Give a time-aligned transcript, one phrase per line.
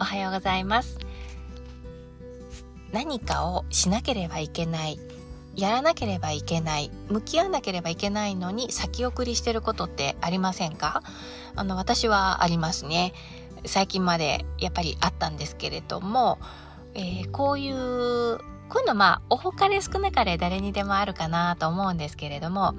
[0.00, 0.98] おはようございます。
[2.90, 4.98] 何かをしなければいけない
[5.54, 11.02] やらなければいけない向き合わなければいけないのに先送りしてることってありませんか？
[11.54, 13.12] あの私はありますね。
[13.66, 16.38] 最近までやっぱりあったんですけれども、
[16.94, 18.38] えー、こういう
[18.70, 22.74] こういうのまあ多かれ少なかれ誰にでもあるかなと思うんですけれども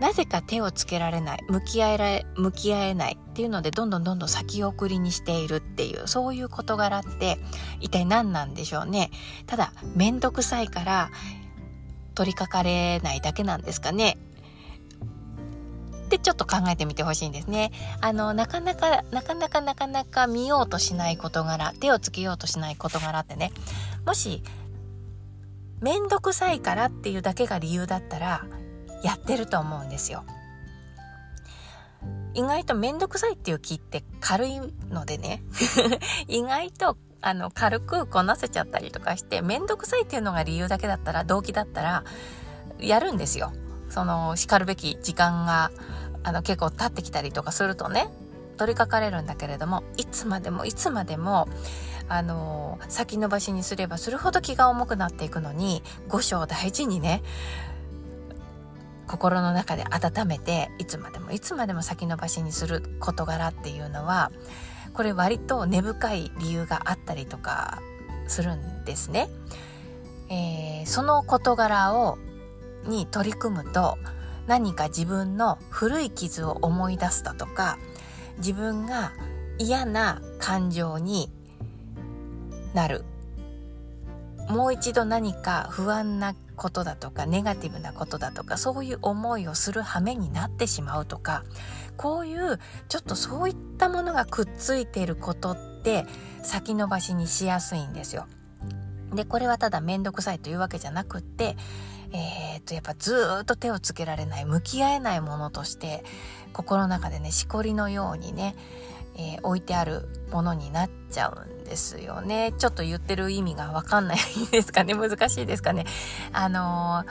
[0.00, 7.38] なぜか手をつけられない向き合えられ向き合えないっていうのでどんどんどんどん先送りにしているっていうそういう事柄って
[7.80, 9.10] 一体何なんでしょうね。
[9.46, 11.10] ただ面倒くさいから
[12.14, 14.18] 取りかかれないだけなんですかね。
[16.08, 17.70] ってちょっと考えてみてほしいんですね。
[18.00, 23.52] あの、なかなか、なかなかなかなか見ようとしない事柄、手をつけようとしない事柄ってね、
[24.06, 24.42] もし、
[25.80, 28.46] めんどくさいからっていうだけが理由だったら、
[29.02, 30.24] やってると思うんですよ。
[32.34, 35.42] 意外とめんどくさいっていう気って軽いのでね
[36.28, 42.04] 意外とあの軽くこなせちゃったりとかしてめんどくさいっていうのが理由だけだったら動機だったら
[42.78, 43.52] やるんですよ。
[43.90, 45.70] その叱るべき時間が
[46.22, 48.08] あの結構経ってきたりとかするとね
[48.58, 51.48] 取りかかれるんだけれどもいつまでもいつまでも
[52.08, 57.22] あの先延ばしにすればするほど気が重くなっていくのに五章大事にね
[59.08, 64.30] 心の中で温めていつまでもいつまでも先延ばしにする事柄っていうのは
[64.92, 67.80] これ割と根深い理由があったりとか
[68.26, 69.28] するんですね。
[70.30, 72.18] えー、その事柄を
[72.84, 73.96] に取り組むと
[74.46, 77.78] 何か自分の古い傷を思い出すだとか
[78.38, 79.12] 自分が
[79.58, 81.30] 嫌な感情に
[82.74, 83.04] なる
[84.48, 91.44] もう一度何か不安なことだとかネガティブなことだとかそういう思いをする羽目になってしまうとか
[91.96, 96.04] こういうちょっとそういったものがくっついていることって
[96.42, 98.26] 先延ばしにしやすいんですよ。
[99.14, 101.56] でこれはただ面倒くさいというわけじゃなくって
[102.12, 106.04] えー、っとやっぱずっと手をつけられない向き合えないものとして
[106.52, 108.54] 心の中でねしこりのようにね、
[109.18, 112.54] えー、置いてあるものになっちゃうんですよね。
[112.56, 114.18] ちょっと言ってる意味がわかんない
[114.52, 114.94] ですかね。
[114.96, 115.86] 難しいですかね。
[116.32, 117.04] あの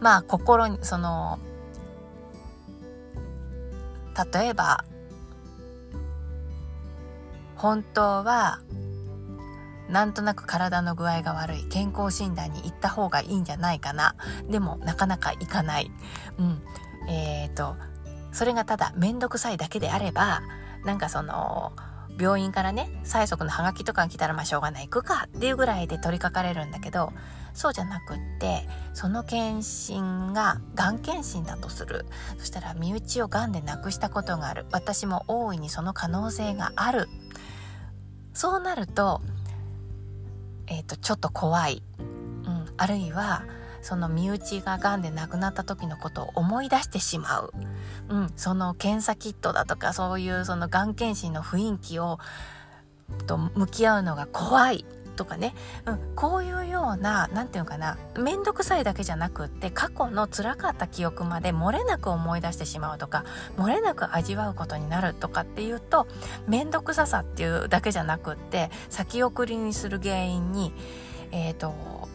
[0.00, 1.38] ー、まあ心にその
[4.32, 4.84] 例えば
[7.56, 8.60] 本当は
[9.88, 14.16] なんとなく体の具合が悪い健康診断に行った方がいいんじゃないかな。
[14.48, 15.90] でもなかなか行かない。
[16.38, 16.62] うん。
[17.08, 17.76] えーと
[18.32, 20.40] それがただ面倒くさいだけであれば
[20.84, 21.72] なんかその
[22.18, 27.12] 病院からね催促のハガキとか来たらまあしょうがない行くかっていうぐらいで取りかかれるんだけど
[27.54, 32.06] そうじゃなくってその検診ががん検診だとする。
[32.38, 34.66] そしたら身内をがんで亡くしたことがある。
[34.72, 37.08] 私も大いにその可能性がある。
[38.32, 39.20] そうなると,、
[40.66, 43.44] えーと、ちょっと怖い、うん、あるいは
[43.82, 47.52] その身内ががんで亡くなった時のことを思い出してしまう、
[48.08, 52.18] うん、その検査キットだとかそういうそのがん検診の雰囲気を
[53.26, 54.86] と向き合うのが怖い。
[55.16, 55.54] とかね、
[55.84, 57.98] うん、こういうような何て言うのかな。
[58.16, 63.24] 面倒くさいだけじゃなくって過去の辛かった記憶まで漏れなく思い出してしまうとか
[63.56, 66.06] 漏れなく味わうことになるとかっていうと
[66.46, 70.72] 面倒くささっていうだけじゃなくって先送りにする原因に
[71.30, 72.08] えっ、ー、と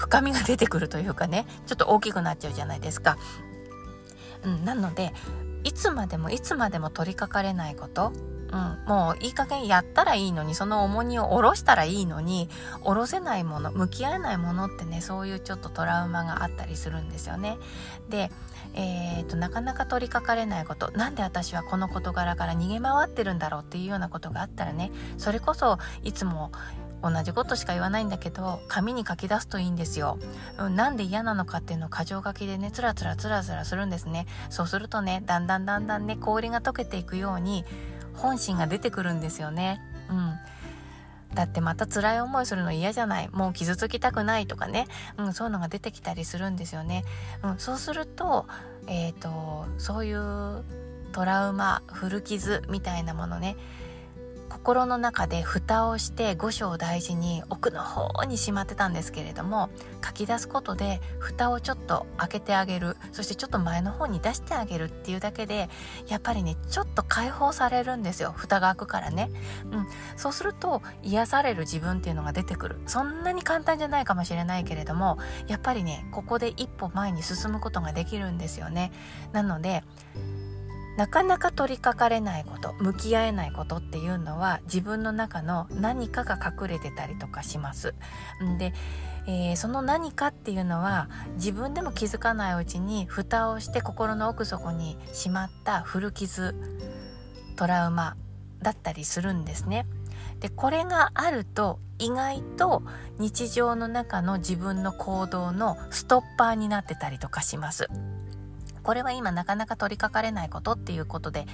[0.00, 3.18] 深みが出てくるというかねちょっと大きくなっちゃうじゃないですか。
[4.42, 5.12] うん、なので
[5.62, 8.12] いつまでもいつまでも取りかかれないこと
[8.52, 12.48] うん、もういい加減やったらいいのにその重荷を下ろしたらいいのに
[12.82, 17.58] 下ろせないもの向き合えないものってねそういうちょっとトラウマがあったりするんですよね。
[18.08, 18.28] で、
[18.74, 26.50] えーと、なかなか取りかかれないことなんで私はこの事柄から逃げ回ってるんだろうっていうようなことがあったらねそれこそいつも
[27.02, 30.18] 同じことしか言わないんだけど紙に書き出すといいんですよ、
[30.58, 37.64] うん、なんで嫌なのかっていうのを箇条書きでねつらつらつらつらするんですねそうするとねだんだんだんだんね氷が溶けていくように
[38.14, 39.80] 本心が出てくるんですよね。
[40.10, 40.38] うん。
[41.34, 47.04] だってまた辛い思いするの嫌じゃないもう傷つきたくないとかね、うん、そういうのが出てきたりするんですよね。
[47.44, 48.46] うん、そうすると,、
[48.88, 50.64] えーとそういう
[51.12, 53.56] トラウマ古傷みたいなものね
[54.50, 59.70] 心の中で蓋をして五章を大事に奥の方にしまってたんですけれども
[60.04, 62.96] 書き出すことで蓋をちょっと開けてあげる。
[63.12, 65.70] そしてちょっと前の方に出してあげるっていうだけで
[66.08, 68.32] やっぱりねちょっと解放されるんですよ。
[68.36, 69.30] 蓋が開くからね、
[69.72, 69.86] うん、
[70.16, 72.80] そうすると癒される自分っていうのが出てくる。
[72.86, 78.90] そんなに簡単じゃないかもしれないけれどもやっぱりねここで一歩前に進むことができるんですよね。
[79.32, 79.84] なので
[80.96, 87.94] なかなか取りかかれないこと向き合えないことっていうのは自分の中の何かが隠れてたりとかします。
[88.58, 88.72] で、
[89.26, 96.54] えー、その何かっていうのは自分でも気づかないうちに蓋をして心の奥底にしまった古傷
[97.56, 98.16] トラウマ
[98.62, 99.86] だったりするんですね。
[100.40, 102.82] でこれがあると意外と
[103.18, 107.88] 日常の中の自分の行動のストッパーになってたりとかします。
[108.82, 111.46] これは今なかなか取りかかれないことっていうことで、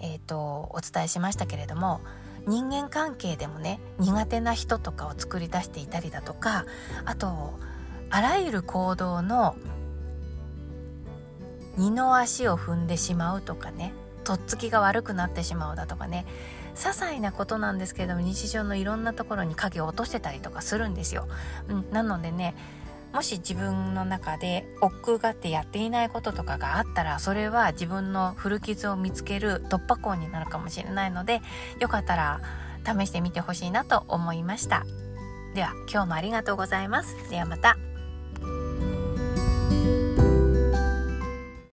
[0.00, 2.00] えーと、お伝えしましたけれども
[2.46, 6.64] 人間関係でもね苦手な人とかを作り出していたりだとか
[7.04, 7.58] あと
[8.10, 9.56] あらゆる行動の
[11.76, 13.92] 二の足を踏んでしまうとかね
[14.24, 16.26] とっつきが悪くなってしまうだとかね
[16.74, 21.26] 些細なことなんですけれども日常のいろんなところに影を落としてたりとかするんですよ。
[21.68, 22.54] うん、なのでね
[23.12, 31.40] もし自分の中で億劫がってやっていないこととかがあったらそれは自分の古傷を見つける突破口になるかもしれないので
[31.80, 32.40] よかったら
[32.84, 34.84] 試してみてほしいなと思いました。
[35.54, 37.16] では今日もありがとうございます。
[37.30, 37.87] ではまた。